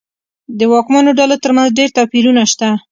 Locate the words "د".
0.57-0.59